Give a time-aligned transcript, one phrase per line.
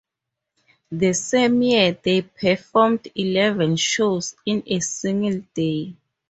[0.91, 5.95] That same year, they performed eleven shows in a single day.